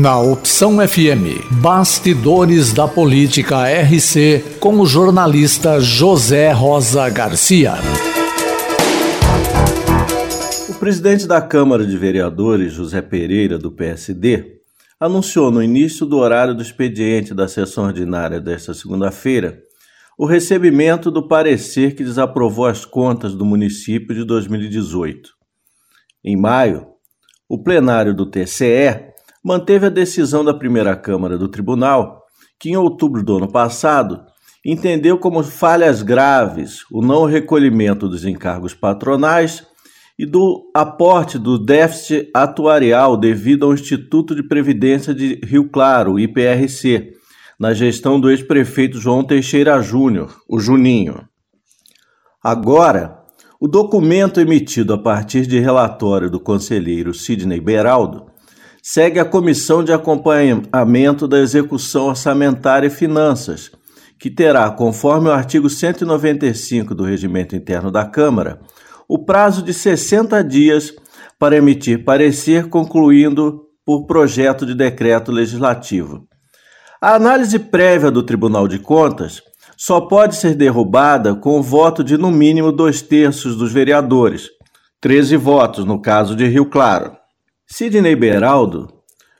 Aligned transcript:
Na 0.00 0.18
Opção 0.18 0.76
FM, 0.86 1.60
Bastidores 1.60 2.72
da 2.72 2.88
Política 2.88 3.68
RC, 3.68 4.58
com 4.58 4.80
o 4.80 4.86
jornalista 4.86 5.80
José 5.80 6.50
Rosa 6.50 7.08
Garcia. 7.10 7.74
O 10.68 10.74
presidente 10.74 11.26
da 11.26 11.40
Câmara 11.40 11.86
de 11.86 11.96
Vereadores, 11.96 12.72
José 12.72 13.00
Pereira, 13.02 13.58
do 13.58 13.70
PSD, 13.70 14.60
anunciou 14.98 15.50
no 15.50 15.62
início 15.62 16.06
do 16.06 16.18
horário 16.18 16.54
do 16.54 16.62
expediente 16.62 17.34
da 17.34 17.46
sessão 17.46 17.84
ordinária 17.84 18.40
desta 18.40 18.72
segunda-feira 18.72 19.62
o 20.18 20.26
recebimento 20.26 21.10
do 21.10 21.26
parecer 21.26 21.94
que 21.96 22.04
desaprovou 22.04 22.66
as 22.66 22.84
contas 22.84 23.34
do 23.34 23.44
município 23.44 24.14
de 24.14 24.24
2018. 24.24 25.30
Em 26.24 26.36
maio, 26.36 26.91
o 27.52 27.62
plenário 27.62 28.14
do 28.14 28.24
TCE 28.24 29.12
manteve 29.44 29.84
a 29.84 29.90
decisão 29.90 30.42
da 30.42 30.54
primeira 30.54 30.96
Câmara 30.96 31.36
do 31.36 31.46
Tribunal, 31.48 32.22
que 32.58 32.70
em 32.70 32.76
outubro 32.78 33.22
do 33.22 33.36
ano 33.36 33.52
passado 33.52 34.24
entendeu 34.64 35.18
como 35.18 35.42
falhas 35.42 36.00
graves 36.00 36.78
o 36.90 37.02
não 37.02 37.26
recolhimento 37.26 38.08
dos 38.08 38.24
encargos 38.24 38.72
patronais 38.72 39.66
e 40.18 40.24
do 40.24 40.70
aporte 40.72 41.38
do 41.38 41.62
déficit 41.62 42.30
atuarial 42.32 43.18
devido 43.18 43.66
ao 43.66 43.74
Instituto 43.74 44.34
de 44.34 44.42
Previdência 44.42 45.14
de 45.14 45.38
Rio 45.44 45.68
Claro, 45.68 46.18
IPRC, 46.18 47.12
na 47.60 47.74
gestão 47.74 48.18
do 48.18 48.30
ex-prefeito 48.30 48.98
João 48.98 49.22
Teixeira 49.22 49.78
Júnior, 49.82 50.40
o 50.48 50.58
Juninho. 50.58 51.28
Agora, 52.42 53.21
o 53.64 53.68
documento 53.68 54.40
emitido 54.40 54.92
a 54.92 54.98
partir 54.98 55.46
de 55.46 55.60
relatório 55.60 56.28
do 56.28 56.40
conselheiro 56.40 57.14
Sidney 57.14 57.60
Beraldo 57.60 58.26
segue 58.82 59.20
a 59.20 59.24
Comissão 59.24 59.84
de 59.84 59.92
Acompanhamento 59.92 61.28
da 61.28 61.38
Execução 61.38 62.06
Orçamentária 62.06 62.88
e 62.88 62.90
Finanças, 62.90 63.70
que 64.18 64.28
terá, 64.28 64.68
conforme 64.68 65.28
o 65.28 65.32
artigo 65.32 65.70
195 65.70 66.92
do 66.92 67.04
Regimento 67.04 67.54
Interno 67.54 67.92
da 67.92 68.04
Câmara, 68.04 68.60
o 69.08 69.24
prazo 69.24 69.62
de 69.62 69.72
60 69.72 70.42
dias 70.42 70.92
para 71.38 71.56
emitir 71.56 72.04
parecer, 72.04 72.68
concluindo 72.68 73.60
por 73.86 74.08
projeto 74.08 74.66
de 74.66 74.74
decreto 74.74 75.30
legislativo. 75.30 76.26
A 77.00 77.14
análise 77.14 77.60
prévia 77.60 78.10
do 78.10 78.24
Tribunal 78.24 78.66
de 78.66 78.80
Contas 78.80 79.40
só 79.84 80.00
pode 80.00 80.36
ser 80.36 80.54
derrubada 80.54 81.34
com 81.34 81.58
o 81.58 81.62
voto 81.62 82.04
de 82.04 82.16
no 82.16 82.30
mínimo 82.30 82.70
dois 82.70 83.02
terços 83.02 83.56
dos 83.56 83.72
vereadores, 83.72 84.48
13 85.00 85.36
votos 85.36 85.84
no 85.84 86.00
caso 86.00 86.36
de 86.36 86.46
Rio 86.46 86.66
Claro. 86.66 87.16
Sidney 87.66 88.14
Beraldo 88.14 88.86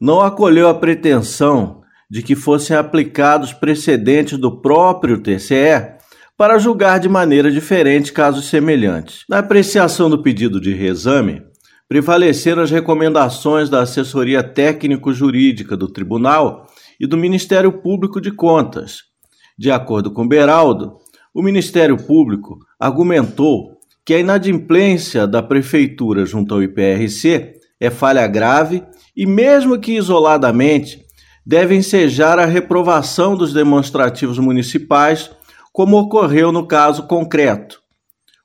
não 0.00 0.20
acolheu 0.20 0.68
a 0.68 0.74
pretensão 0.74 1.82
de 2.10 2.20
que 2.20 2.34
fossem 2.34 2.76
aplicados 2.76 3.52
precedentes 3.52 4.36
do 4.36 4.60
próprio 4.60 5.22
TCE 5.22 5.94
para 6.36 6.58
julgar 6.58 6.98
de 6.98 7.08
maneira 7.08 7.48
diferente 7.48 8.12
casos 8.12 8.46
semelhantes. 8.46 9.20
Na 9.28 9.38
apreciação 9.38 10.10
do 10.10 10.20
pedido 10.20 10.60
de 10.60 10.74
reexame, 10.74 11.42
prevaleceram 11.88 12.60
as 12.60 12.72
recomendações 12.72 13.70
da 13.70 13.82
assessoria 13.82 14.42
técnico-jurídica 14.42 15.76
do 15.76 15.86
Tribunal 15.86 16.66
e 16.98 17.06
do 17.06 17.16
Ministério 17.16 17.70
Público 17.70 18.20
de 18.20 18.32
Contas. 18.32 19.13
De 19.56 19.70
acordo 19.70 20.10
com 20.10 20.26
Beraldo, 20.26 20.96
o 21.32 21.42
Ministério 21.42 21.96
Público 21.96 22.58
argumentou 22.78 23.78
que 24.04 24.14
a 24.14 24.18
inadimplência 24.18 25.26
da 25.26 25.42
Prefeitura 25.42 26.26
junto 26.26 26.54
ao 26.54 26.62
IPRC 26.62 27.54
é 27.80 27.90
falha 27.90 28.26
grave 28.26 28.82
e, 29.16 29.26
mesmo 29.26 29.78
que 29.78 29.96
isoladamente, 29.96 31.04
deve 31.46 31.74
ensejar 31.74 32.38
a 32.38 32.44
reprovação 32.44 33.36
dos 33.36 33.52
demonstrativos 33.52 34.38
municipais, 34.38 35.30
como 35.72 35.98
ocorreu 35.98 36.50
no 36.50 36.66
caso 36.66 37.06
concreto. 37.06 37.80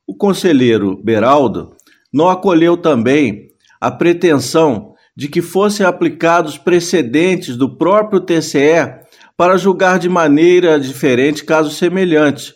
O 0.08 0.16
conselheiro 0.16 1.02
Beraldo 1.04 1.76
não 2.14 2.30
acolheu 2.30 2.76
também 2.76 3.50
a 3.80 3.92
pretensão 3.92 4.94
de 5.16 5.28
que 5.28 5.42
fossem 5.42 5.86
aplicados 5.86 6.58
precedentes 6.58 7.56
do 7.56 7.78
próprio 7.78 8.22
TCE 8.22 9.00
para 9.40 9.56
julgar 9.56 10.00
de 10.00 10.10
maneira 10.10 10.78
diferente 10.78 11.46
casos 11.46 11.78
semelhantes, 11.78 12.54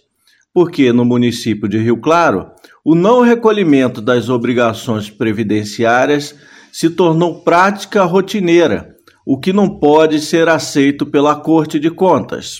porque 0.53 0.91
no 0.91 1.05
município 1.05 1.69
de 1.69 1.77
Rio 1.77 1.95
Claro, 1.95 2.51
o 2.83 2.93
não 2.93 3.21
recolhimento 3.21 4.01
das 4.01 4.27
obrigações 4.27 5.09
previdenciárias 5.09 6.35
se 6.73 6.89
tornou 6.89 7.39
prática 7.39 8.03
rotineira, 8.03 8.97
o 9.25 9.39
que 9.39 9.53
não 9.53 9.79
pode 9.79 10.19
ser 10.19 10.49
aceito 10.49 11.05
pela 11.05 11.37
Corte 11.37 11.79
de 11.79 11.89
Contas. 11.89 12.59